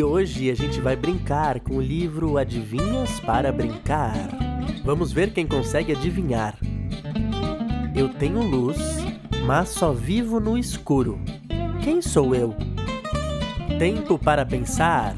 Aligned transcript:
hoje 0.00 0.48
a 0.48 0.54
gente 0.54 0.80
vai 0.80 0.94
brincar 0.94 1.58
com 1.58 1.74
o 1.74 1.80
livro 1.80 2.38
Adivinhas 2.38 3.18
para 3.18 3.50
Brincar. 3.50 4.14
Vamos 4.84 5.12
ver 5.12 5.32
quem 5.32 5.44
consegue 5.44 5.90
adivinhar. 5.90 6.56
Eu 7.92 8.08
tenho 8.08 8.42
luz, 8.42 8.78
mas 9.44 9.70
só 9.70 9.92
vivo 9.92 10.38
no 10.38 10.56
escuro. 10.56 11.20
Quem 11.82 12.00
sou 12.00 12.32
eu? 12.32 12.54
Tempo 13.76 14.16
para 14.16 14.46
pensar. 14.46 15.16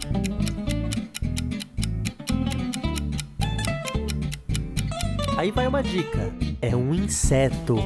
Aí 5.37 5.51
vai 5.51 5.67
uma 5.67 5.83
dica: 5.83 6.33
é 6.63 6.75
um 6.75 6.95
inseto. 6.95 7.77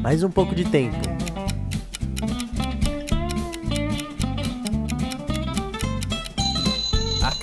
Mais 0.00 0.22
um 0.22 0.30
pouco 0.30 0.54
de 0.54 0.64
tempo. 0.64 1.15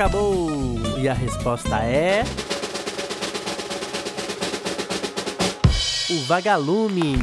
Acabou! 0.04 0.50
E 0.98 1.08
a 1.08 1.14
resposta 1.14 1.78
é. 1.78 2.26
O 6.10 6.26
vagalume. 6.26 7.16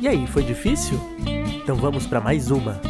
E 0.00 0.06
aí, 0.06 0.24
foi 0.28 0.44
difícil? 0.44 1.00
Então 1.60 1.74
vamos 1.74 2.06
para 2.06 2.20
mais 2.20 2.52
uma. 2.52 2.80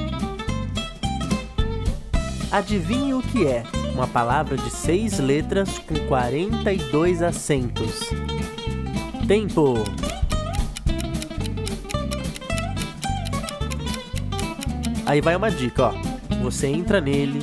Adivinhe 2.53 3.15
o 3.15 3.23
que 3.23 3.47
é 3.47 3.63
uma 3.95 4.07
palavra 4.07 4.59
de 4.59 4.69
seis 4.69 5.19
letras 5.19 5.79
com 5.79 5.95
42 6.09 7.23
acentos. 7.23 8.01
Tempo! 9.27 9.83
Aí 15.07 15.23
vai 15.23 15.35
uma 15.35 15.51
dica, 15.51 15.85
ó. 15.85 16.08
Você 16.43 16.69
entra 16.69 17.01
nele, 17.01 17.41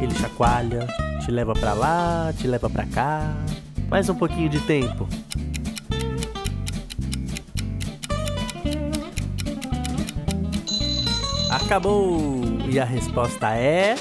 ele 0.00 0.14
chacoalha, 0.14 0.86
te 1.24 1.30
leva 1.30 1.54
pra 1.54 1.72
lá, 1.72 2.32
te 2.36 2.46
leva 2.46 2.68
pra 2.68 2.84
cá. 2.86 3.34
Mais 3.88 4.08
um 4.08 4.14
pouquinho 4.14 4.48
de 4.48 4.60
tempo. 4.60 5.08
Acabou! 11.50 12.42
E 12.68 12.78
a 12.78 12.84
resposta 12.84 13.54
é. 13.56 13.94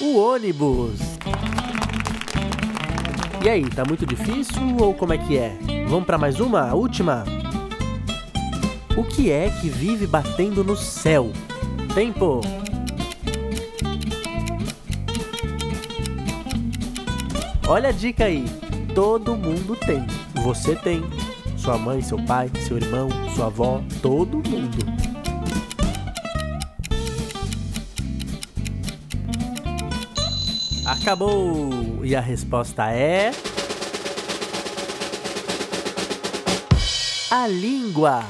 O 0.00 0.18
ônibus! 0.18 1.00
E 3.42 3.48
aí, 3.48 3.64
tá 3.70 3.84
muito 3.86 4.04
difícil 4.04 4.76
ou 4.78 4.92
como 4.92 5.14
é 5.14 5.18
que 5.18 5.38
é? 5.38 5.56
Vamos 5.88 6.04
para 6.04 6.18
mais 6.18 6.40
uma? 6.40 6.68
A 6.68 6.74
última? 6.74 7.24
O 8.96 9.04
que 9.04 9.30
é 9.30 9.48
que 9.48 9.68
vive 9.68 10.06
batendo 10.06 10.64
no 10.64 10.76
céu? 10.76 11.30
Tempo! 11.94 12.40
Olha 17.68 17.90
a 17.90 17.92
dica 17.92 18.24
aí. 18.24 18.44
Todo 18.94 19.36
mundo 19.36 19.76
tem. 19.76 20.04
Você 20.42 20.74
tem. 20.74 21.02
Sua 21.56 21.78
mãe, 21.78 22.02
seu 22.02 22.18
pai, 22.24 22.50
seu 22.66 22.76
irmão, 22.76 23.08
sua 23.34 23.46
avó, 23.46 23.80
todo 24.02 24.42
mundo. 24.48 24.78
Acabou! 30.84 32.04
E 32.04 32.16
a 32.16 32.20
resposta 32.20 32.90
é. 32.90 33.30
A 37.30 37.46
língua! 37.46 38.24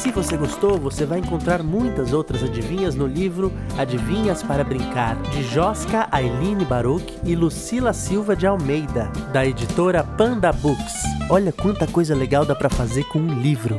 Se 0.00 0.10
você 0.10 0.34
gostou, 0.34 0.78
você 0.78 1.04
vai 1.04 1.18
encontrar 1.18 1.62
muitas 1.62 2.14
outras 2.14 2.42
adivinhas 2.42 2.94
no 2.94 3.06
livro 3.06 3.52
Adivinhas 3.76 4.42
para 4.42 4.64
Brincar, 4.64 5.14
de 5.24 5.42
Josca 5.42 6.08
Ailine 6.10 6.64
Baruch 6.64 7.20
e 7.22 7.36
Lucila 7.36 7.92
Silva 7.92 8.34
de 8.34 8.46
Almeida, 8.46 9.12
da 9.30 9.44
editora 9.44 10.02
Panda 10.02 10.50
Books. 10.54 10.94
Olha 11.28 11.52
quanta 11.52 11.86
coisa 11.86 12.14
legal 12.14 12.46
dá 12.46 12.54
para 12.54 12.70
fazer 12.70 13.04
com 13.08 13.18
um 13.18 13.42
livro. 13.42 13.78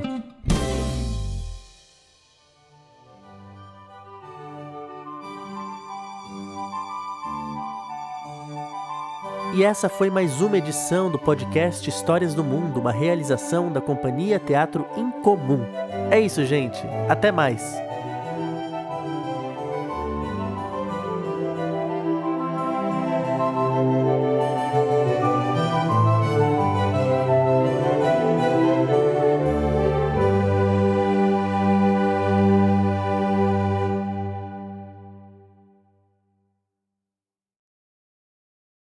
E 9.56 9.64
essa 9.64 9.90
foi 9.90 10.12
mais 10.12 10.40
uma 10.40 10.60
edição 10.60 11.10
do 11.10 11.18
podcast 11.18 11.90
Histórias 11.90 12.36
do 12.36 12.44
Mundo, 12.44 12.80
uma 12.80 12.92
realização 12.92 13.72
da 13.72 13.82
Companhia 13.82 14.40
Teatro 14.40 14.86
Incomum. 14.96 15.66
É 16.12 16.20
isso, 16.20 16.46
gente. 16.46 16.78
Até 17.08 17.32
mais. 17.32 17.82